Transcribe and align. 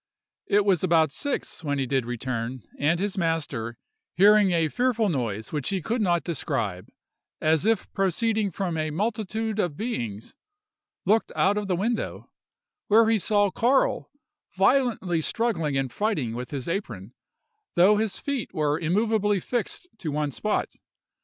It 0.47 0.65
was 0.65 0.83
about 0.83 1.11
six 1.11 1.63
when 1.63 1.77
he 1.77 1.85
did 1.85 2.07
return; 2.07 2.63
and 2.79 2.99
his 2.99 3.19
master, 3.19 3.77
hearing 4.15 4.49
a 4.49 4.67
fearful 4.67 5.09
noise 5.09 5.51
which 5.53 5.69
he 5.69 5.79
could 5.79 6.01
not 6.01 6.23
describe—"as 6.23 7.67
if 7.67 7.87
proceeding 7.93 8.49
from 8.49 8.77
a 8.77 8.89
multitude 8.89 9.59
of 9.59 9.77
beings"—looked 9.77 11.31
out 11.35 11.55
of 11.55 11.67
the 11.67 11.75
window, 11.75 12.31
where 12.87 13.07
he 13.09 13.19
saw 13.19 13.51
Carl 13.51 14.09
violently 14.57 15.21
struggling 15.21 15.77
and 15.77 15.93
fighting 15.93 16.33
with 16.33 16.49
his 16.49 16.67
apron, 16.67 17.13
though 17.75 17.97
his 17.97 18.17
feet 18.17 18.55
were 18.55 18.79
immoveably 18.79 19.39
fixed 19.39 19.87
to 19.99 20.09
one 20.09 20.31
spot. 20.31 20.77